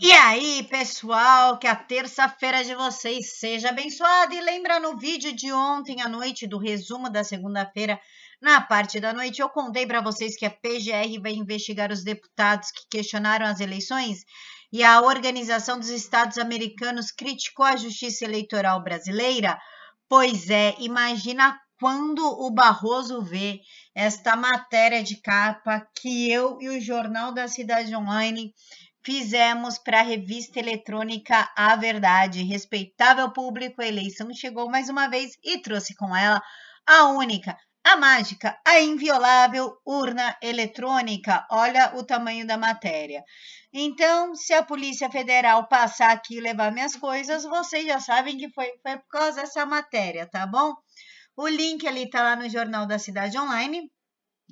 E 0.00 0.12
aí, 0.12 0.62
pessoal, 0.70 1.58
que 1.58 1.66
a 1.66 1.74
terça-feira 1.74 2.62
de 2.64 2.74
vocês 2.74 3.38
seja 3.38 3.70
abençoada. 3.70 4.34
E 4.34 4.40
lembra 4.40 4.78
no 4.78 4.96
vídeo 4.96 5.32
de 5.34 5.52
ontem 5.52 6.00
à 6.00 6.08
noite, 6.08 6.46
do 6.46 6.58
resumo 6.58 7.10
da 7.10 7.24
segunda-feira, 7.24 8.00
na 8.40 8.60
parte 8.60 9.00
da 9.00 9.12
noite, 9.12 9.40
eu 9.40 9.48
contei 9.48 9.86
para 9.86 10.00
vocês 10.00 10.36
que 10.36 10.46
a 10.46 10.50
PGR 10.50 11.20
vai 11.20 11.32
investigar 11.32 11.90
os 11.90 12.04
deputados 12.04 12.70
que 12.70 12.86
questionaram 12.88 13.46
as 13.46 13.58
eleições 13.58 14.24
e 14.72 14.84
a 14.84 15.00
Organização 15.00 15.78
dos 15.78 15.88
Estados 15.88 16.38
Americanos 16.38 17.10
criticou 17.10 17.64
a 17.64 17.76
justiça 17.76 18.24
eleitoral 18.24 18.82
brasileira. 18.82 19.58
Pois 20.08 20.48
é, 20.50 20.76
imagina 20.78 21.58
quando 21.80 22.24
o 22.24 22.50
Barroso 22.50 23.22
vê 23.22 23.60
esta 23.94 24.36
matéria 24.36 25.02
de 25.02 25.16
capa 25.20 25.86
que 26.00 26.30
eu 26.30 26.58
e 26.60 26.68
o 26.68 26.80
Jornal 26.80 27.32
da 27.32 27.48
Cidade 27.48 27.94
Online 27.94 28.52
fizemos 29.08 29.78
para 29.78 30.00
a 30.00 30.02
revista 30.02 30.58
eletrônica 30.58 31.50
A 31.56 31.74
Verdade. 31.76 32.42
Respeitável 32.42 33.32
público, 33.32 33.80
a 33.80 33.86
eleição 33.86 34.34
chegou 34.34 34.68
mais 34.68 34.90
uma 34.90 35.08
vez 35.08 35.38
e 35.42 35.56
trouxe 35.62 35.94
com 35.94 36.14
ela 36.14 36.42
a 36.86 37.04
única, 37.06 37.56
a 37.82 37.96
mágica, 37.96 38.60
a 38.66 38.78
inviolável 38.80 39.74
urna 39.86 40.36
eletrônica. 40.42 41.46
Olha 41.50 41.94
o 41.96 42.04
tamanho 42.04 42.46
da 42.46 42.58
matéria. 42.58 43.24
Então, 43.72 44.34
se 44.34 44.52
a 44.52 44.62
Polícia 44.62 45.10
Federal 45.10 45.66
passar 45.68 46.10
aqui 46.10 46.36
e 46.36 46.42
levar 46.42 46.70
minhas 46.70 46.94
coisas, 46.94 47.44
vocês 47.44 47.86
já 47.86 47.98
sabem 48.00 48.36
que 48.36 48.50
foi, 48.50 48.70
foi 48.82 48.98
por 48.98 49.08
causa 49.08 49.40
dessa 49.40 49.64
matéria, 49.64 50.26
tá 50.26 50.46
bom? 50.46 50.74
O 51.34 51.48
link 51.48 51.88
ali 51.88 52.02
está 52.02 52.22
lá 52.22 52.36
no 52.36 52.46
Jornal 52.46 52.86
da 52.86 52.98
Cidade 52.98 53.38
Online. 53.38 53.90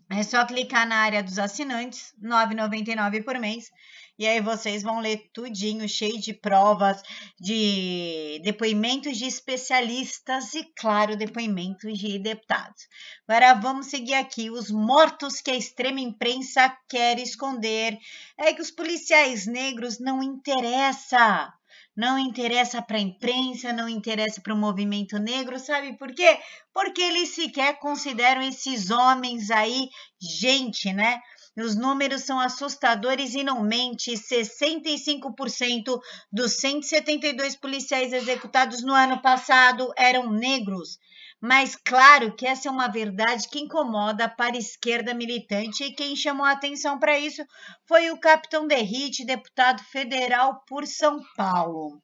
É 0.09 0.23
só 0.23 0.47
clicar 0.47 0.87
na 0.87 0.97
área 0.97 1.23
dos 1.23 1.39
assinantes, 1.39 2.15
R$ 2.23 2.29
9,99 2.29 3.25
por 3.25 3.39
mês, 3.39 3.71
e 4.19 4.27
aí 4.27 4.41
vocês 4.41 4.83
vão 4.83 5.01
ler 5.01 5.31
tudinho, 5.33 5.89
cheio 5.89 6.19
de 6.21 6.33
provas, 6.33 7.03
de 7.39 8.41
depoimentos 8.43 9.19
de 9.19 9.27
especialistas 9.27 10.55
e, 10.55 10.65
claro, 10.77 11.17
depoimentos 11.17 11.99
de 11.99 12.19
deputados. 12.19 12.89
Agora 13.29 13.55
vamos 13.55 13.87
seguir 13.87 14.15
aqui. 14.15 14.51
Os 14.51 14.71
mortos 14.71 15.41
que 15.41 15.51
a 15.51 15.57
extrema 15.57 16.01
imprensa 16.01 16.75
quer 16.89 17.19
esconder 17.19 17.99
é 18.39 18.55
que 18.55 18.63
os 18.63 18.71
policiais 18.71 19.47
negros 19.47 19.99
não 19.99 20.23
interessa 20.23 21.53
não 21.97 22.19
interessa 22.19 22.83
para 22.83 22.99
a 22.99 23.01
imprensa, 23.01 23.73
não 23.73 23.89
interessa 23.89 24.41
para 24.43 24.53
o 24.53 24.57
movimento 24.57 25.19
negro, 25.19 25.59
sabe 25.59 25.97
por 25.97 26.15
quê? 26.15 26.39
Porque 26.73 27.01
eles 27.01 27.31
sequer 27.31 27.79
consideram 27.79 28.43
esses 28.43 28.91
homens 28.91 29.51
aí 29.51 29.89
gente, 30.21 30.93
né? 30.93 31.19
Os 31.57 31.75
números 31.75 32.23
são 32.23 32.39
assustadores 32.39 33.35
e 33.35 33.43
não 33.43 33.63
mente: 33.63 34.13
65% 34.13 35.99
dos 36.31 36.59
172 36.59 37.57
policiais 37.57 38.13
executados 38.13 38.83
no 38.83 38.93
ano 38.93 39.23
passado 39.23 39.91
eram 39.97 40.31
negros. 40.31 40.99
Mas 41.41 41.77
claro 41.77 42.35
que 42.35 42.47
essa 42.47 42.69
é 42.69 42.71
uma 42.71 42.89
verdade 42.89 43.49
que 43.49 43.61
incomoda 43.61 44.29
para 44.29 44.57
a 44.57 44.59
esquerda 44.59 45.15
militante 45.15 45.85
e 45.85 45.95
quem 45.95 46.17
chamou 46.17 46.47
a 46.47 46.53
atenção 46.53 46.99
para 46.99 47.19
isso 47.19 47.45
foi 47.87 48.11
o 48.11 48.19
capitão 48.19 48.67
Derrite, 48.67 49.25
deputado 49.25 49.83
federal 49.85 50.63
por 50.67 50.87
São 50.87 51.21
Paulo. 51.37 52.03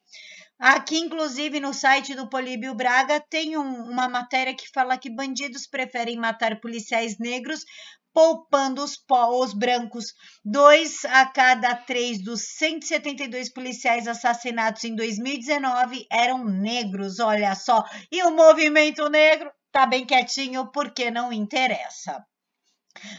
Aqui, 0.58 0.96
inclusive, 0.96 1.58
no 1.58 1.74
site 1.74 2.14
do 2.14 2.28
Políbio 2.28 2.72
Braga, 2.72 3.18
tem 3.18 3.56
um, 3.56 3.90
uma 3.90 4.08
matéria 4.08 4.54
que 4.54 4.70
fala 4.70 4.96
que 4.96 5.10
bandidos 5.10 5.66
preferem 5.66 6.16
matar 6.16 6.60
policiais 6.60 7.18
negros 7.18 7.64
poupando 8.12 8.82
os, 8.82 8.96
os 9.40 9.52
brancos. 9.52 10.12
Dois 10.44 11.04
a 11.04 11.26
cada 11.26 11.74
três 11.74 12.22
dos 12.22 12.42
172 12.56 13.52
policiais 13.52 14.06
assassinados 14.06 14.84
em 14.84 14.94
2019 14.94 16.06
eram 16.10 16.44
negros, 16.44 17.18
olha 17.18 17.54
só. 17.54 17.84
E 18.10 18.22
o 18.22 18.30
movimento 18.30 19.08
negro 19.08 19.50
tá 19.70 19.86
bem 19.86 20.04
quietinho 20.04 20.70
porque 20.70 21.10
não 21.10 21.32
interessa. 21.32 22.24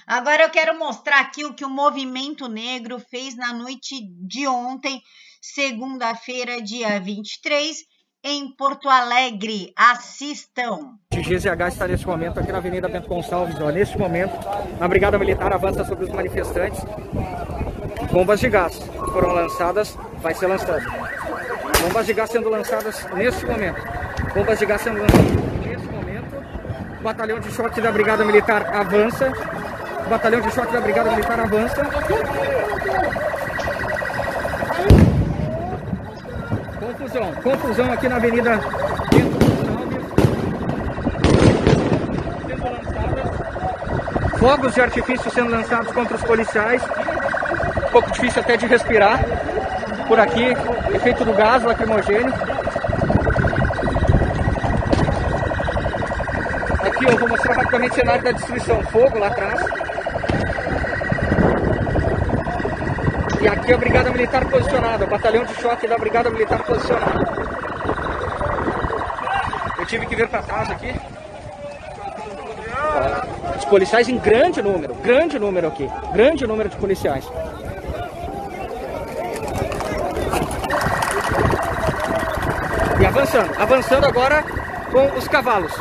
Agora 0.05 0.43
eu 0.43 0.51
quero 0.51 0.77
mostrar 0.77 1.19
aqui 1.19 1.43
o 1.45 1.53
que 1.53 1.65
o 1.65 1.69
movimento 1.69 2.47
negro 2.47 2.99
fez 2.99 3.35
na 3.35 3.51
noite 3.51 4.07
de 4.23 4.47
ontem, 4.47 5.01
segunda-feira, 5.41 6.61
dia 6.61 6.99
23, 6.99 7.83
em 8.23 8.47
Porto 8.47 8.87
Alegre. 8.87 9.73
Assistam. 9.75 10.95
O 11.13 11.21
GZH 11.21 11.67
está 11.67 11.87
nesse 11.87 12.07
momento 12.07 12.39
aqui 12.39 12.51
na 12.51 12.59
Avenida 12.59 12.87
Bento 12.87 13.07
Gonçalves. 13.09 13.59
Ó. 13.59 13.69
Neste 13.69 13.97
momento, 13.97 14.33
a 14.79 14.87
Brigada 14.87 15.19
Militar 15.19 15.51
avança 15.51 15.83
sobre 15.83 16.05
os 16.05 16.11
manifestantes. 16.11 16.79
Bombas 18.11 18.39
de 18.39 18.49
gás 18.49 18.79
foram 19.11 19.33
lançadas, 19.33 19.97
vai 20.21 20.33
ser 20.33 20.47
lançado. 20.47 20.83
Bombas 21.81 22.05
de 22.05 22.13
gás 22.13 22.29
sendo 22.29 22.49
lançadas 22.49 23.05
neste 23.13 23.45
momento. 23.45 23.81
Bombas 24.33 24.59
de 24.59 24.65
gás 24.65 24.81
sendo 24.81 24.99
lançadas 24.99 25.31
neste 25.65 25.87
momento. 25.87 26.45
O 26.99 27.03
batalhão 27.03 27.39
de 27.39 27.51
choque 27.51 27.81
da 27.81 27.91
Brigada 27.91 28.23
Militar 28.23 28.73
avança. 28.73 29.31
O 30.05 30.09
batalhão 30.09 30.41
de 30.41 30.51
choque 30.51 30.71
da 30.71 30.79
Brigada 30.79 31.11
Militar 31.11 31.39
avança. 31.39 31.81
Confusão. 36.83 37.31
Confusão 37.35 37.91
aqui 37.91 38.09
na 38.09 38.17
Avenida 38.17 38.59
Fogos 44.37 44.73
de 44.73 44.81
artifício 44.81 45.31
sendo 45.31 45.51
lançados 45.51 45.91
contra 45.93 46.17
os 46.17 46.23
policiais. 46.23 46.83
Um 47.77 47.91
pouco 47.91 48.11
difícil 48.11 48.41
até 48.41 48.57
de 48.57 48.65
respirar. 48.65 49.23
Por 50.07 50.19
aqui, 50.19 50.53
efeito 50.93 51.23
do 51.23 51.33
gás 51.33 51.63
lacrimogêneo. 51.63 52.33
Aqui 56.81 57.05
eu 57.05 57.17
vou 57.17 57.29
mostrar 57.29 57.55
rapidamente 57.55 57.91
o 57.93 57.95
cenário 57.95 58.23
da 58.23 58.31
destruição. 58.31 58.83
Fogo 58.83 59.17
lá 59.17 59.27
atrás. 59.27 59.82
E 63.43 63.47
aqui 63.47 63.73
a 63.73 63.77
Brigada 63.77 64.09
Militar 64.09 64.49
posicionada, 64.49 65.03
o 65.03 65.09
batalhão 65.09 65.43
de 65.43 65.53
choque 65.55 65.85
da 65.85 65.97
Brigada 65.97 66.29
Militar 66.29 66.63
posicionada. 66.63 67.19
Eu 69.77 69.85
tive 69.85 70.05
que 70.05 70.15
vir 70.15 70.29
para 70.29 70.41
trás 70.43 70.71
aqui. 70.71 70.95
Os 73.57 73.65
policiais 73.65 74.07
em 74.07 74.17
grande 74.17 74.61
número, 74.61 74.95
grande 74.95 75.37
número 75.37 75.67
aqui, 75.67 75.91
grande 76.13 76.47
número 76.47 76.69
de 76.69 76.77
policiais. 76.77 77.25
E 83.01 83.05
avançando, 83.05 83.61
avançando 83.61 84.05
agora 84.05 84.41
com 84.89 85.17
os 85.17 85.27
cavalos. 85.27 85.73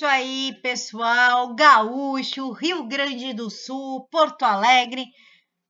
aí, 0.11 0.59
pessoal. 0.61 1.55
Gaúcho, 1.55 2.51
Rio 2.51 2.85
Grande 2.85 3.33
do 3.33 3.49
Sul, 3.49 4.07
Porto 4.11 4.43
Alegre. 4.43 5.05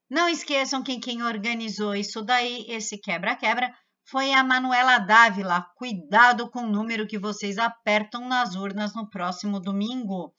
Não 0.09 0.27
esqueçam 0.27 0.83
que 0.83 0.99
quem 0.99 1.21
organizou 1.23 1.95
isso 1.95 2.23
daí, 2.23 2.65
esse 2.67 2.97
quebra-quebra, 2.97 3.71
foi 4.03 4.33
a 4.33 4.43
Manuela 4.43 4.97
Dávila. 4.97 5.65
Cuidado 5.75 6.49
com 6.49 6.61
o 6.61 6.71
número 6.71 7.07
que 7.07 7.19
vocês 7.19 7.59
apertam 7.59 8.27
nas 8.27 8.55
urnas 8.55 8.95
no 8.95 9.07
próximo 9.09 9.59
domingo. 9.59 10.33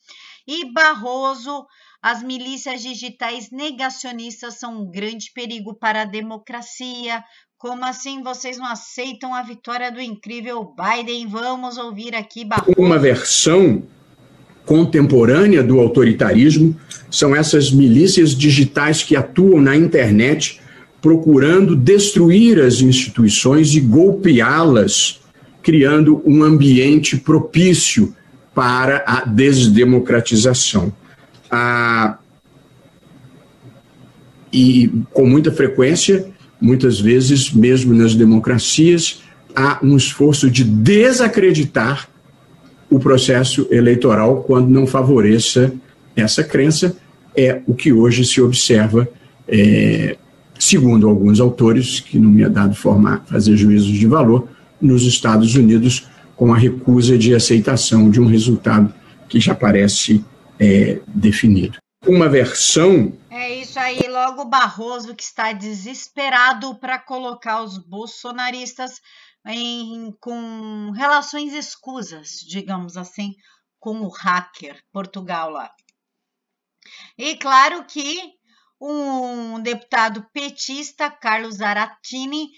E 0.46 0.72
Barroso, 0.72 1.64
as 2.02 2.22
milícias 2.24 2.82
digitais 2.82 3.52
negacionistas 3.52 4.58
são 4.58 4.82
um 4.82 4.90
grande 4.90 5.30
perigo 5.32 5.76
para 5.76 6.02
a 6.02 6.06
democracia. 6.06 7.24
Como 7.62 7.84
assim 7.84 8.24
vocês 8.24 8.58
não 8.58 8.66
aceitam 8.66 9.32
a 9.32 9.40
vitória 9.40 9.92
do 9.92 10.00
incrível 10.00 10.74
Biden? 10.76 11.28
Vamos 11.28 11.78
ouvir 11.78 12.12
aqui 12.12 12.44
Barroso. 12.44 12.74
Uma 12.76 12.98
versão 12.98 13.84
contemporânea 14.66 15.62
do 15.62 15.78
autoritarismo 15.78 16.76
são 17.08 17.36
essas 17.36 17.70
milícias 17.70 18.30
digitais 18.30 19.04
que 19.04 19.14
atuam 19.14 19.60
na 19.60 19.76
internet 19.76 20.60
procurando 21.00 21.76
destruir 21.76 22.58
as 22.58 22.80
instituições 22.80 23.76
e 23.76 23.80
golpeá-las, 23.80 25.20
criando 25.62 26.20
um 26.26 26.42
ambiente 26.42 27.16
propício 27.16 28.12
para 28.52 29.04
a 29.06 29.24
desdemocratização. 29.24 30.92
Ah, 31.48 32.18
e 34.52 34.90
com 35.12 35.24
muita 35.24 35.52
frequência 35.52 36.32
muitas 36.62 37.00
vezes, 37.00 37.52
mesmo 37.52 37.92
nas 37.92 38.14
democracias, 38.14 39.20
há 39.54 39.80
um 39.82 39.96
esforço 39.96 40.48
de 40.48 40.62
desacreditar 40.62 42.08
o 42.88 43.00
processo 43.00 43.66
eleitoral 43.70 44.44
quando 44.44 44.68
não 44.68 44.86
favoreça 44.86 45.72
essa 46.14 46.44
crença. 46.44 46.96
É 47.36 47.60
o 47.66 47.74
que 47.74 47.92
hoje 47.92 48.24
se 48.24 48.40
observa, 48.40 49.08
é, 49.48 50.16
segundo 50.58 51.08
alguns 51.08 51.40
autores, 51.40 51.98
que 51.98 52.18
não 52.18 52.30
me 52.30 52.42
é 52.42 52.48
dado 52.48 52.74
formar, 52.74 53.24
fazer 53.26 53.56
juízos 53.56 53.98
de 53.98 54.06
valor, 54.06 54.46
nos 54.80 55.04
Estados 55.04 55.54
Unidos, 55.56 56.06
com 56.36 56.52
a 56.52 56.58
recusa 56.58 57.18
de 57.18 57.34
aceitação 57.34 58.10
de 58.10 58.20
um 58.20 58.26
resultado 58.26 58.92
que 59.28 59.40
já 59.40 59.54
parece 59.54 60.24
é, 60.60 61.00
definido. 61.08 61.81
Uma 62.06 62.28
versão. 62.28 63.16
É 63.30 63.54
isso 63.54 63.78
aí, 63.78 64.00
logo 64.08 64.44
Barroso 64.44 65.14
que 65.14 65.22
está 65.22 65.52
desesperado 65.52 66.74
para 66.78 66.98
colocar 66.98 67.62
os 67.62 67.78
bolsonaristas 67.78 69.00
em, 69.46 70.12
com 70.20 70.90
relações 70.90 71.52
escusas, 71.52 72.30
digamos 72.48 72.96
assim, 72.96 73.34
com 73.78 74.00
o 74.00 74.08
hacker 74.08 74.82
Portugal 74.92 75.50
lá. 75.50 75.70
E 77.16 77.36
claro 77.36 77.84
que 77.84 78.32
um 78.80 79.60
deputado 79.60 80.26
petista, 80.32 81.08
Carlos 81.08 81.60
Aratini, 81.60 82.48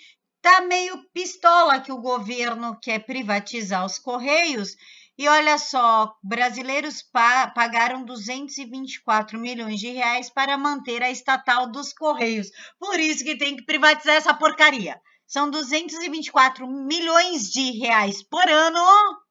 tá 0.41 0.63
meio 0.63 1.05
pistola 1.13 1.81
que 1.81 1.93
o 1.93 2.01
governo 2.01 2.79
quer 2.81 3.01
privatizar 3.01 3.85
os 3.85 3.99
Correios. 3.99 4.75
E 5.17 5.29
olha 5.29 5.59
só, 5.59 6.13
brasileiros 6.23 7.01
pa 7.01 7.47
pagaram 7.49 8.05
224 8.05 9.39
milhões 9.39 9.79
de 9.79 9.91
reais 9.91 10.29
para 10.29 10.59
manter 10.59 11.03
a 11.05 11.11
estatal 11.11 11.71
dos 11.71 11.93
Correios. 11.93 12.49
Por 12.81 12.99
isso 12.99 13.23
que 13.23 13.39
tem 13.39 13.57
que 13.57 13.65
privatizar 13.65 14.17
essa 14.17 14.35
porcaria. 14.35 15.01
São 15.25 15.49
224 15.49 16.67
milhões 16.67 17.51
de 17.51 17.71
reais 17.79 18.23
por 18.23 18.49
ano 18.49 19.24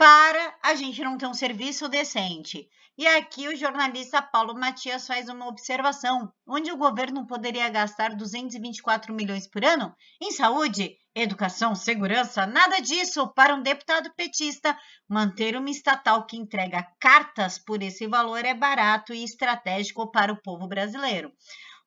para 0.00 0.56
a 0.62 0.74
gente 0.74 1.04
não 1.04 1.18
ter 1.18 1.26
um 1.26 1.34
serviço 1.34 1.86
decente. 1.86 2.66
E 2.96 3.06
aqui 3.06 3.48
o 3.48 3.54
jornalista 3.54 4.22
Paulo 4.22 4.54
Matias 4.54 5.06
faz 5.06 5.28
uma 5.28 5.46
observação, 5.46 6.32
onde 6.48 6.72
o 6.72 6.76
governo 6.78 7.26
poderia 7.26 7.68
gastar 7.68 8.16
224 8.16 9.12
milhões 9.12 9.46
por 9.46 9.62
ano 9.62 9.94
em 10.18 10.32
saúde, 10.32 10.96
educação, 11.14 11.74
segurança, 11.74 12.46
nada 12.46 12.80
disso 12.80 13.28
para 13.34 13.54
um 13.54 13.60
deputado 13.60 14.10
petista. 14.16 14.74
Manter 15.06 15.54
uma 15.54 15.68
estatal 15.68 16.24
que 16.24 16.38
entrega 16.38 16.82
cartas 16.98 17.58
por 17.58 17.82
esse 17.82 18.06
valor 18.06 18.42
é 18.46 18.54
barato 18.54 19.12
e 19.12 19.22
estratégico 19.22 20.10
para 20.10 20.32
o 20.32 20.40
povo 20.40 20.66
brasileiro. 20.66 21.30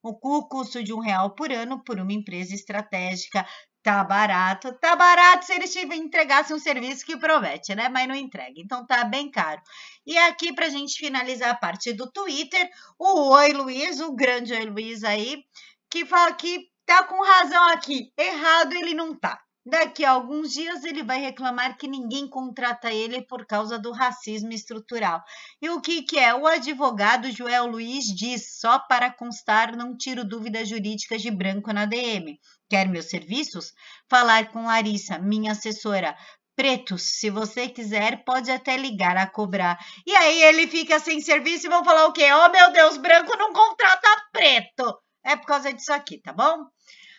O 0.04 0.16
custo 0.48 0.84
de 0.84 0.94
um 0.94 1.00
real 1.00 1.34
por 1.34 1.52
ano 1.52 1.84
por 1.84 2.00
uma 2.00 2.12
empresa 2.12 2.54
estratégica 2.54 3.46
Tá 3.84 4.02
barato, 4.02 4.72
tá 4.80 4.96
barato 4.96 5.46
se 5.46 5.54
eles 5.54 5.76
entregassem 5.76 6.56
um 6.56 6.60
serviço 6.60 7.06
que 7.06 7.18
promete, 7.18 7.76
né? 7.76 7.90
Mas 7.90 8.08
não 8.08 8.16
entrega, 8.16 8.54
então 8.56 8.88
tá 8.88 9.04
bem 9.04 9.30
caro. 9.30 9.62
E 10.08 10.18
aqui, 10.20 10.54
pra 10.54 10.70
gente 10.70 10.98
finalizar 10.98 11.50
a 11.50 11.58
parte 11.58 11.92
do 11.92 12.10
Twitter, 12.10 12.70
o 12.98 13.32
Oi 13.34 13.52
Luiz, 13.52 14.00
o 14.00 14.16
grande 14.16 14.54
Oi 14.54 14.66
Luiz 14.68 15.04
aí, 15.04 15.44
que 15.90 16.06
fala 16.06 16.34
que 16.34 16.70
tá 16.86 17.04
com 17.04 17.22
razão 17.22 17.62
aqui. 17.72 18.10
Errado 18.18 18.72
ele 18.72 18.94
não 18.94 19.14
tá. 19.20 19.38
Daqui 19.66 20.04
a 20.04 20.12
alguns 20.12 20.52
dias 20.52 20.84
ele 20.84 21.04
vai 21.04 21.20
reclamar 21.20 21.78
que 21.78 21.88
ninguém 21.88 22.28
contrata 22.28 22.92
ele 22.92 23.22
por 23.22 23.46
causa 23.46 23.80
do 23.80 23.94
racismo 23.94 24.52
estrutural. 24.52 25.24
E 25.62 25.70
o 25.70 25.80
que, 25.80 26.02
que 26.02 26.20
é? 26.20 26.36
O 26.36 26.46
advogado 26.46 27.32
Joel 27.32 27.68
Luiz 27.68 28.06
diz: 28.06 28.60
só 28.60 28.78
para 28.78 29.10
constar, 29.10 29.74
não 29.76 29.96
tiro 29.96 30.26
dúvidas 30.26 30.68
jurídicas 30.68 31.22
de 31.22 31.32
branco 31.32 31.72
na 31.72 31.86
DM. 31.86 32.38
Quer 32.70 32.90
meus 32.90 33.06
serviços? 33.06 33.74
Falar 34.10 34.52
com 34.52 34.66
Larissa, 34.66 35.18
minha 35.18 35.54
assessora. 35.54 36.14
Pretos, 36.56 37.04
se 37.20 37.30
você 37.30 37.70
quiser, 37.70 38.24
pode 38.26 38.52
até 38.52 38.76
ligar 38.76 39.16
a 39.16 39.26
cobrar. 39.26 39.80
E 40.06 40.14
aí 40.14 40.44
ele 40.44 40.68
fica 40.68 41.00
sem 41.00 41.22
serviço 41.22 41.68
e 41.68 41.70
vão 41.70 41.86
falar 41.86 42.06
o 42.08 42.14
quê? 42.14 42.28
Oh, 42.32 42.50
meu 42.50 42.72
Deus, 42.74 42.98
branco 42.98 43.36
não 43.38 43.54
contrata 43.54 44.08
preto. 44.32 45.00
É 45.24 45.38
por 45.38 45.48
causa 45.48 45.74
disso 45.74 45.94
aqui, 45.94 46.20
tá 46.20 46.34
bom? 46.34 46.66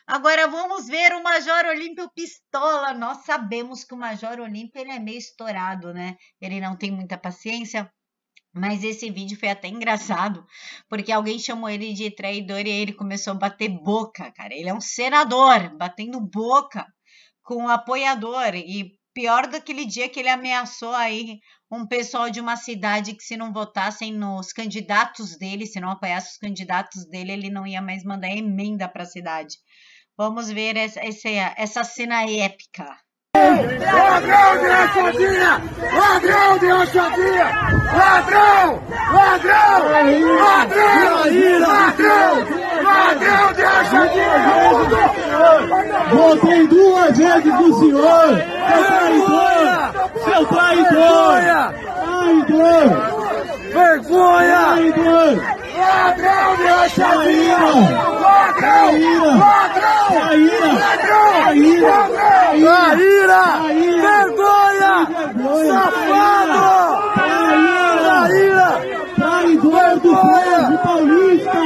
Agora 0.07 0.47
vamos 0.47 0.87
ver 0.87 1.15
o 1.15 1.23
Major 1.23 1.65
Olímpio 1.65 2.11
Pistola. 2.15 2.93
Nós 2.93 3.25
sabemos 3.25 3.85
que 3.85 3.95
o 3.95 3.97
Major 3.97 4.39
Olímpio 4.39 4.79
ele 4.79 4.91
é 4.91 4.99
meio 4.99 5.17
estourado, 5.17 5.95
né? 5.95 6.17
Ele 6.39 6.61
não 6.61 6.77
tem 6.77 6.91
muita 6.91 7.17
paciência. 7.17 7.91
Mas 8.53 8.85
esse 8.85 9.11
vídeo 9.11 9.39
foi 9.39 9.49
até 9.49 9.67
engraçado, 9.67 10.47
porque 10.89 11.11
alguém 11.11 11.39
chamou 11.41 11.69
ele 11.69 11.93
de 11.93 12.11
traidor 12.11 12.61
e 12.67 12.71
ele 12.71 12.93
começou 12.93 13.33
a 13.33 13.37
bater 13.37 13.69
boca, 13.69 14.31
cara. 14.33 14.55
Ele 14.55 14.69
é 14.69 14.75
um 14.75 14.81
senador, 14.81 15.77
batendo 15.77 16.21
boca 16.21 16.87
com 17.43 17.65
um 17.65 17.69
apoiador. 17.69 18.55
E 18.55 18.93
pior 19.15 19.49
daquele 19.49 19.87
dia 19.87 20.09
que 20.09 20.21
ele 20.21 20.29
ameaçou 20.29 20.95
aí 20.95 21.41
um 21.71 21.87
pessoal 21.87 22.31
de 22.31 22.41
uma 22.41 22.57
cidade 22.57 23.15
que 23.15 23.25
se 23.25 23.37
não 23.37 23.53
votassem 23.53 24.13
nos 24.13 24.53
candidatos 24.53 25.37
dele, 25.39 25.67
se 25.67 25.81
não 25.81 25.91
apoiasse 25.91 26.33
os 26.33 26.39
candidatos 26.39 27.07
dele, 27.09 27.33
ele 27.33 27.51
não 27.51 27.67
ia 27.67 27.81
mais 27.81 28.05
mandar 28.05 28.29
emenda 28.29 28.89
para 28.89 29.03
a 29.03 29.07
cidade. 29.07 29.57
Vamos 30.17 30.49
ver 30.49 30.77
essa, 30.77 31.01
essa, 31.01 31.29
essa 31.57 31.83
cena 31.83 32.23
épica. 32.23 32.87
Ladrão 33.35 34.59
de 34.61 34.69
rachadinha! 34.69 35.61
Ladrão 35.93 36.59
de 36.59 36.67
rachadinha! 36.69 37.47
Ladrão! 37.97 38.81
Ladrão! 39.13 39.91
Ladrão! 40.39 41.03
Ladrão! 41.59 42.33
Ladrão 42.85 43.53
de 43.55 43.63
rachadinha! 43.63 44.39
Votei 46.13 46.69
duas 46.69 47.19
vezes 47.19 47.55
no 47.55 47.81
senhor! 47.81 48.39
Seu 48.71 48.87
traidor! 48.87 49.75
Seu 50.25 50.47
traidor! 50.47 51.43
Traidor! 52.55 52.87
Vergonha! 53.73 54.63
Traidor! 54.75 55.33
Ladrão 55.77 56.57
de 56.57 56.67
rachadinha! 56.67 57.59
Ladrão! 57.59 59.54
Traíra! 61.81 63.45
Vergonha! 64.03 64.95
Safado! 65.69 66.67
Traíra! 68.01 68.71
Traidor 69.17 69.93
do 70.01 70.13
povo 70.17 70.79
paulista! 70.83 71.63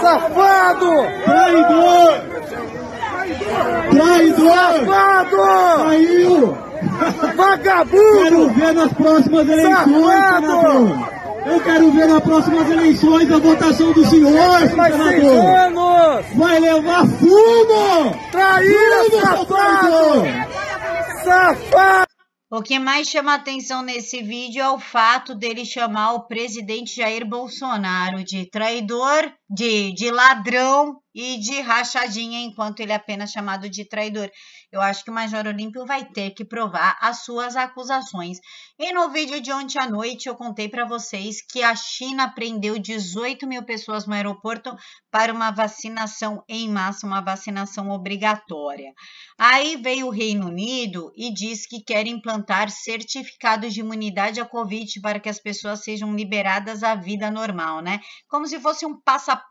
Safado! 0.00 0.92
Traidor! 1.24 2.12
Traidor! 3.90 4.72
Safado! 4.86 5.42
Quero 6.92 7.36
Vagabundo! 7.36 8.48
ver 8.54 8.74
nas 8.74 8.92
próximas 8.92 9.48
eleições, 9.48 9.74
Safado! 9.74 11.11
Eu 11.44 11.60
quero 11.62 11.90
ver 11.92 12.06
nas 12.08 12.22
próximas 12.22 12.70
eleições 12.70 13.30
a 13.30 13.38
votação 13.38 13.92
do 13.92 14.04
senhor, 14.06 14.60
senador! 14.68 15.46
anos! 15.46 16.26
Vai 16.36 16.60
levar 16.60 17.06
fumo! 17.06 18.30
Traíra, 18.30 19.04
Fumo, 19.04 19.20
safado! 19.20 19.46
traidor! 19.46 20.26
Safado! 21.24 22.12
O 22.50 22.62
que 22.62 22.78
mais 22.78 23.08
chama 23.08 23.34
atenção 23.34 23.82
nesse 23.82 24.22
vídeo 24.22 24.60
é 24.62 24.70
o 24.70 24.78
fato 24.78 25.34
dele 25.34 25.64
chamar 25.64 26.12
o 26.12 26.26
presidente 26.26 26.96
Jair 26.96 27.26
Bolsonaro 27.26 28.22
de 28.22 28.44
traidor, 28.50 29.32
de, 29.52 29.92
de 29.92 30.10
ladrão 30.10 31.02
e 31.14 31.38
de 31.38 31.60
rachadinha, 31.60 32.40
enquanto 32.40 32.80
ele 32.80 32.92
é 32.92 32.94
apenas 32.94 33.30
chamado 33.30 33.68
de 33.68 33.84
traidor. 33.86 34.30
Eu 34.70 34.80
acho 34.80 35.04
que 35.04 35.10
o 35.10 35.14
Major 35.14 35.46
Olímpio 35.46 35.84
vai 35.84 36.06
ter 36.06 36.30
que 36.30 36.44
provar 36.44 36.96
as 37.00 37.24
suas 37.24 37.54
acusações. 37.54 38.38
E 38.78 38.90
no 38.92 39.10
vídeo 39.10 39.38
de 39.38 39.52
ontem 39.52 39.78
à 39.78 39.86
noite 39.86 40.26
eu 40.26 40.34
contei 40.34 40.70
para 40.70 40.86
vocês 40.86 41.44
que 41.46 41.62
a 41.62 41.76
China 41.76 42.32
prendeu 42.32 42.78
18 42.78 43.46
mil 43.46 43.62
pessoas 43.62 44.06
no 44.06 44.14
aeroporto 44.14 44.74
para 45.10 45.32
uma 45.32 45.50
vacinação 45.50 46.42
em 46.48 46.70
massa, 46.70 47.06
uma 47.06 47.20
vacinação 47.20 47.90
obrigatória. 47.90 48.94
Aí 49.38 49.76
veio 49.76 50.06
o 50.06 50.10
Reino 50.10 50.46
Unido 50.46 51.12
e 51.14 51.30
diz 51.30 51.66
que 51.66 51.82
quer 51.84 52.06
implantar 52.06 52.70
certificados 52.70 53.74
de 53.74 53.80
imunidade 53.80 54.40
à 54.40 54.46
Covid 54.46 55.00
para 55.02 55.20
que 55.20 55.28
as 55.28 55.38
pessoas 55.38 55.84
sejam 55.84 56.14
liberadas 56.14 56.82
à 56.82 56.94
vida 56.94 57.30
normal, 57.30 57.82
né? 57.82 58.00
Como 58.28 58.46
se 58.46 58.58
fosse 58.58 58.86
um 58.86 58.98
passaporte. 58.98 59.41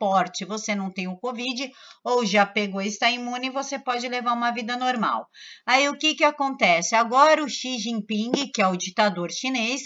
Você 0.46 0.76
não 0.76 0.92
tem 0.92 1.08
o 1.08 1.18
Covid 1.18 1.72
ou 2.04 2.26
já 2.26 2.46
pegou 2.46 2.82
e 2.82 2.88
está 2.88 3.10
imune, 3.10 3.50
você 3.50 3.80
pode 3.80 4.08
levar 4.08 4.34
uma 4.34 4.52
vida 4.52 4.78
normal. 4.78 5.28
Aí 5.66 5.88
o 5.90 5.98
que, 5.98 6.16
que 6.16 6.24
acontece? 6.24 6.96
Agora 6.96 7.44
o 7.44 7.50
Xi 7.50 7.78
Jinping, 7.78 8.52
que 8.54 8.62
é 8.62 8.68
o 8.68 8.78
ditador 8.78 9.32
chinês, 9.32 9.84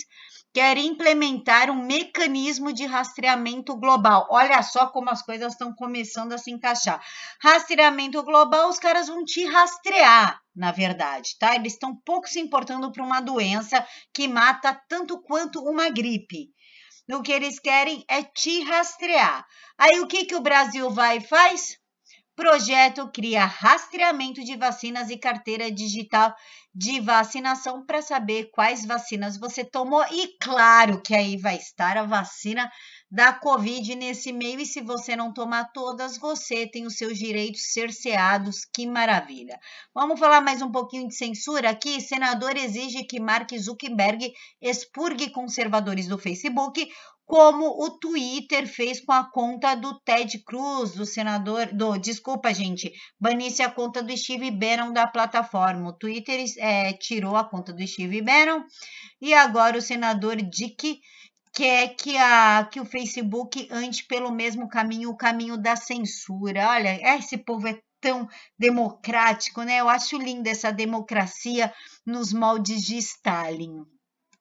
quer 0.55 0.77
implementar 0.77 1.69
um 1.69 1.85
mecanismo 1.85 2.71
de 2.71 2.85
rastreamento 2.85 3.75
global. 3.75 4.25
Olha 4.31 4.63
só 4.63 4.87
como 4.87 5.09
as 5.09 5.21
coisas 5.21 5.51
estão 5.51 5.75
começando 5.75 6.31
a 6.31 6.37
se 6.37 6.49
encaixar. 6.49 7.03
Rastreamento 7.43 8.23
global, 8.23 8.69
os 8.69 8.79
caras 8.79 9.09
vão 9.09 9.25
te 9.25 9.43
rastrear, 9.43 10.39
na 10.55 10.71
verdade, 10.71 11.35
tá? 11.37 11.55
Eles 11.55 11.73
estão 11.73 11.93
pouco 12.05 12.29
se 12.29 12.39
importando 12.39 12.89
para 12.89 13.03
uma 13.03 13.19
doença 13.19 13.85
que 14.13 14.29
mata 14.29 14.73
tanto 14.87 15.21
quanto 15.21 15.59
uma 15.59 15.89
gripe. 15.89 16.54
O 17.11 17.21
que 17.21 17.31
eles 17.31 17.59
querem 17.59 18.03
é 18.07 18.23
te 18.23 18.63
rastrear. 18.63 19.45
Aí 19.77 19.99
o 19.99 20.07
que, 20.07 20.25
que 20.25 20.35
o 20.35 20.41
Brasil 20.41 20.89
vai 20.89 21.17
e 21.17 21.21
faz? 21.21 21.77
Projeto 22.35 23.09
cria 23.13 23.45
rastreamento 23.45 24.43
de 24.43 24.57
vacinas 24.57 25.09
e 25.09 25.17
carteira 25.17 25.71
digital 25.71 26.35
de 26.73 26.99
vacinação 26.99 27.85
para 27.85 28.01
saber 28.01 28.49
quais 28.51 28.85
vacinas 28.85 29.37
você 29.37 29.63
tomou. 29.63 30.03
E 30.11 30.35
claro 30.41 31.01
que 31.01 31.15
aí 31.15 31.37
vai 31.37 31.55
estar 31.55 31.97
a 31.97 32.03
vacina 32.03 32.69
da 33.15 33.31
Covid 33.31 33.95
nesse 33.95 34.33
meio 34.33 34.59
e 34.59 34.65
se 34.65 34.81
você 34.81 35.15
não 35.15 35.31
tomar 35.31 35.71
todas, 35.71 36.17
você 36.17 36.67
tem 36.67 36.85
os 36.85 36.97
seus 36.97 37.17
direitos 37.17 37.71
cerceados. 37.71 38.65
Que 38.65 38.85
maravilha. 38.85 39.57
Vamos 39.93 40.19
falar 40.19 40.41
mais 40.41 40.61
um 40.61 40.69
pouquinho 40.69 41.07
de 41.07 41.15
censura 41.15 41.69
aqui. 41.69 42.01
Senador 42.01 42.57
exige 42.57 43.05
que 43.05 43.17
Mark 43.17 43.49
Zuckerberg 43.57 44.33
expurgue 44.61 45.29
conservadores 45.29 46.09
do 46.09 46.17
Facebook 46.17 46.89
como 47.25 47.65
o 47.81 47.89
Twitter 47.97 48.67
fez 48.67 48.99
com 48.99 49.13
a 49.13 49.23
conta 49.31 49.75
do 49.75 49.97
Ted 50.01 50.37
Cruz, 50.43 50.91
do 50.91 51.05
senador, 51.05 51.73
do, 51.73 51.97
desculpa 51.97 52.53
gente, 52.53 52.91
banisse 53.17 53.63
a 53.63 53.71
conta 53.71 54.03
do 54.03 54.15
Steve 54.15 54.51
Bannon 54.51 54.91
da 54.91 55.07
plataforma. 55.07 55.87
O 55.87 55.93
Twitter 55.93 56.45
é, 56.59 56.91
tirou 56.91 57.37
a 57.37 57.45
conta 57.45 57.71
do 57.71 57.87
Steve 57.87 58.21
Bannon 58.21 58.61
e 59.21 59.33
agora 59.33 59.77
o 59.77 59.81
senador 59.81 60.35
Dick 60.35 60.99
quer 61.55 61.95
que, 61.95 62.17
a, 62.17 62.67
que 62.69 62.81
o 62.81 62.85
Facebook 62.85 63.67
ande 63.71 64.03
pelo 64.03 64.31
mesmo 64.31 64.67
caminho, 64.67 65.09
o 65.09 65.17
caminho 65.17 65.57
da 65.57 65.77
censura. 65.77 66.67
Olha, 66.67 66.99
esse 67.17 67.37
povo 67.37 67.67
é 67.67 67.79
tão 68.01 68.27
democrático, 68.59 69.63
né? 69.63 69.77
Eu 69.79 69.87
acho 69.87 70.17
linda 70.17 70.49
essa 70.49 70.71
democracia 70.71 71.73
nos 72.05 72.33
moldes 72.33 72.83
de 72.83 72.97
Stalin. 72.97 73.85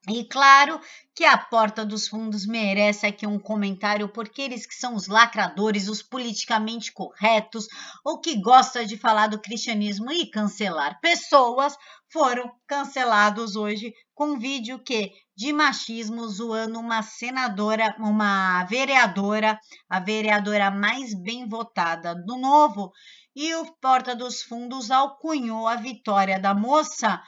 E 0.06 0.24
claro 0.24 0.78
que 1.14 1.24
a 1.24 1.38
porta 1.38 1.86
dos 1.86 2.06
fundos 2.06 2.44
merece 2.44 3.06
aqui 3.06 3.26
um 3.26 3.38
comentário, 3.38 4.06
porque 4.10 4.42
eles 4.42 4.66
que 4.66 4.74
são 4.74 4.94
os 4.94 5.06
lacradores, 5.06 5.88
os 5.88 6.02
politicamente 6.02 6.92
corretos, 6.92 7.66
ou 8.04 8.20
que 8.20 8.38
gosta 8.38 8.84
de 8.84 8.98
falar 8.98 9.28
do 9.28 9.40
cristianismo 9.40 10.12
e 10.12 10.30
cancelar 10.30 11.00
pessoas, 11.00 11.74
foram 12.12 12.52
cancelados 12.66 13.56
hoje 13.56 13.94
com 14.14 14.32
um 14.32 14.38
vídeo 14.38 14.78
que 14.78 15.10
de 15.36 15.52
machismo 15.52 16.26
zoando 16.28 16.78
uma 16.78 17.02
senadora, 17.02 17.94
uma 17.98 18.64
vereadora, 18.64 19.58
a 19.88 19.98
vereadora 19.98 20.70
mais 20.70 21.14
bem 21.14 21.48
votada 21.48 22.14
do 22.14 22.36
Novo, 22.36 22.92
e 23.34 23.54
o 23.56 23.72
Porta 23.80 24.14
dos 24.14 24.42
Fundos 24.42 24.90
alcunhou 24.90 25.66
a 25.66 25.76
vitória 25.76 26.38
da 26.38 26.54
moça 26.54 27.20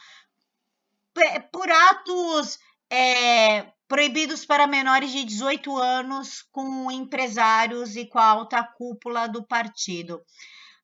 por 1.50 1.70
atos 1.70 2.58
é, 2.90 3.72
proibidos 3.88 4.44
para 4.44 4.66
menores 4.66 5.10
de 5.10 5.24
18 5.24 5.76
anos 5.76 6.42
com 6.52 6.90
empresários 6.90 7.96
e 7.96 8.04
com 8.06 8.18
a 8.18 8.26
alta 8.26 8.62
cúpula 8.62 9.26
do 9.26 9.44
partido. 9.44 10.20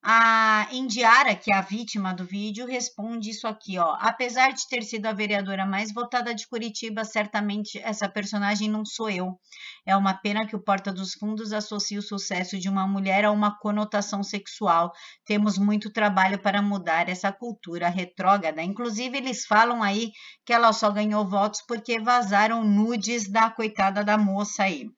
A 0.05 0.67
Indiara, 0.73 1.33
que 1.37 1.53
é 1.53 1.57
a 1.57 1.61
vítima 1.61 2.13
do 2.13 2.25
vídeo, 2.25 2.67
responde 2.67 3.31
isso 3.31 3.47
aqui, 3.47 3.79
ó. 3.79 3.97
Apesar 4.01 4.53
de 4.53 4.67
ter 4.67 4.83
sido 4.83 5.07
a 5.07 5.13
vereadora 5.13 5.65
mais 5.65 5.95
votada 5.95 6.35
de 6.35 6.49
Curitiba, 6.49 7.05
certamente 7.05 7.79
essa 7.79 8.09
personagem 8.09 8.69
não 8.69 8.85
sou 8.85 9.09
eu. 9.09 9.39
É 9.87 9.97
uma 9.97 10.13
pena 10.13 10.45
que 10.45 10.57
o 10.57 10.61
Porta 10.61 10.93
dos 10.93 11.15
Fundos 11.15 11.53
associe 11.53 11.99
o 11.99 12.03
sucesso 12.03 12.59
de 12.59 12.69
uma 12.69 12.85
mulher 12.85 13.25
a 13.25 13.31
uma 13.31 13.57
conotação 13.57 14.25
sexual. 14.25 14.93
Temos 15.25 15.57
muito 15.57 15.89
trabalho 15.89 16.37
para 16.37 16.61
mudar 16.61 17.09
essa 17.09 17.31
cultura 17.31 17.89
retrógrada. 17.89 18.61
Inclusive, 18.61 19.19
eles 19.19 19.47
falam 19.47 19.85
aí 19.85 20.11
que 20.45 20.53
ela 20.53 20.73
só 20.73 20.91
ganhou 20.91 21.25
votos 21.25 21.63
porque 21.63 22.01
vazaram 22.01 22.65
nudes 22.65 23.31
da 23.31 23.49
coitada 23.51 24.03
da 24.03 24.19
moça 24.19 24.65
aí. 24.65 24.89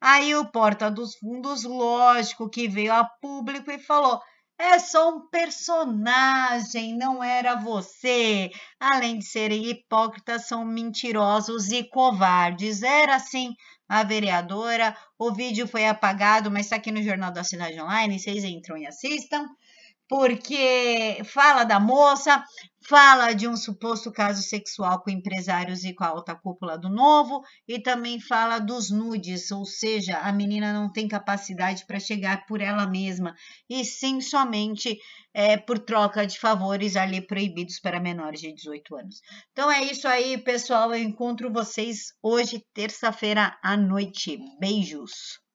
Aí 0.00 0.34
o 0.34 0.46
Porta 0.46 0.90
dos 0.90 1.16
Fundos, 1.16 1.64
lógico 1.64 2.48
que 2.48 2.66
veio 2.66 2.94
a 2.94 3.04
público 3.04 3.70
e 3.70 3.78
falou: 3.78 4.22
é 4.58 4.78
só 4.78 5.10
um 5.10 5.28
personagem, 5.28 6.96
não 6.96 7.22
era 7.22 7.54
você. 7.54 8.50
Além 8.80 9.18
de 9.18 9.24
serem 9.24 9.66
hipócritas, 9.66 10.46
são 10.48 10.64
mentirosos 10.64 11.70
e 11.70 11.84
covardes. 11.84 12.82
Era 12.82 13.14
assim 13.14 13.54
a 13.88 14.02
vereadora. 14.02 14.96
O 15.16 15.32
vídeo 15.32 15.68
foi 15.68 15.86
apagado, 15.86 16.50
mas 16.50 16.66
está 16.66 16.76
aqui 16.76 16.90
no 16.90 17.02
Jornal 17.02 17.32
da 17.32 17.44
Cidade 17.44 17.80
Online. 17.80 18.18
Vocês 18.18 18.42
entram 18.42 18.76
e 18.76 18.86
assistam 18.86 19.48
porque 20.08 21.22
fala 21.24 21.64
da 21.64 21.78
moça, 21.78 22.42
fala 22.88 23.34
de 23.34 23.46
um 23.46 23.56
suposto 23.56 24.10
caso 24.10 24.42
sexual 24.42 25.02
com 25.02 25.10
empresários 25.10 25.84
e 25.84 25.92
com 25.92 26.04
a 26.04 26.08
alta 26.08 26.34
cúpula 26.34 26.78
do 26.78 26.88
novo, 26.88 27.42
e 27.66 27.78
também 27.78 28.18
fala 28.18 28.58
dos 28.58 28.90
nudes, 28.90 29.50
ou 29.50 29.66
seja, 29.66 30.18
a 30.18 30.32
menina 30.32 30.72
não 30.72 30.90
tem 30.90 31.06
capacidade 31.06 31.84
para 31.86 32.00
chegar 32.00 32.46
por 32.46 32.60
ela 32.60 32.86
mesma, 32.86 33.34
e 33.68 33.84
sim 33.84 34.20
somente 34.20 34.98
é, 35.34 35.56
por 35.56 35.78
troca 35.78 36.26
de 36.26 36.38
favores 36.38 36.96
ali 36.96 37.20
proibidos 37.20 37.78
para 37.78 38.00
menores 38.00 38.40
de 38.40 38.52
18 38.54 38.96
anos. 38.96 39.20
Então 39.52 39.70
é 39.70 39.84
isso 39.84 40.08
aí, 40.08 40.38
pessoal. 40.38 40.94
Eu 40.94 41.02
encontro 41.02 41.52
vocês 41.52 42.14
hoje, 42.22 42.64
terça-feira 42.72 43.58
à 43.62 43.76
noite. 43.76 44.38
Beijos! 44.58 45.47